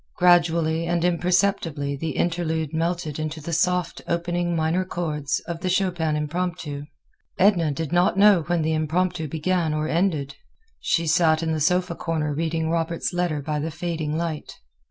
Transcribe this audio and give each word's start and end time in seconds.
Gradually 0.15 0.87
and 0.87 1.05
imperceptibly 1.05 1.95
the 1.95 2.15
interlude 2.15 2.73
melted 2.73 3.19
into 3.19 3.39
the 3.39 3.53
soft 3.53 4.01
opening 4.07 4.55
minor 4.55 4.83
chords 4.83 5.39
of 5.41 5.59
the 5.59 5.69
Chopin 5.69 6.15
Impromptu. 6.15 6.85
Edna 7.37 7.69
did 7.69 7.91
not 7.91 8.17
know 8.17 8.41
when 8.47 8.63
the 8.63 8.73
Impromptu 8.73 9.27
began 9.27 9.75
or 9.75 9.87
ended. 9.87 10.37
She 10.79 11.05
sat 11.05 11.43
in 11.43 11.51
the 11.51 11.59
sofa 11.61 11.93
corner 11.93 12.33
reading 12.33 12.67
Robert's 12.71 13.13
letter 13.13 13.43
by 13.43 13.59
the 13.59 13.69
fading 13.69 14.17
light. 14.17 14.57